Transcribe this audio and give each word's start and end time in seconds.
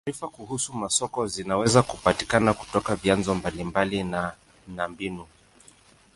Taarifa 0.05 0.27
kuhusu 0.27 0.73
masoko 0.73 1.27
zinaweza 1.27 1.81
kupatikana 1.83 2.53
kutoka 2.53 2.95
vyanzo 2.95 3.35
mbalimbali 3.35 4.03
na 4.03 4.33
na 4.67 4.87
mbinu. 4.87 5.25